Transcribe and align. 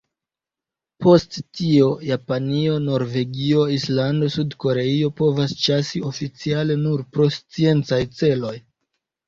Post 1.07 1.35
tio 1.59 1.89
Japanio, 2.11 2.77
Norvegio, 2.87 3.67
Islando, 3.75 4.31
Sud-Koreio 4.37 5.13
povas 5.23 5.55
ĉasi 5.67 6.03
oficiale 6.11 6.81
nur 6.89 7.07
pro 7.15 7.31
sciencaj 7.39 8.05
celoj. 8.21 8.59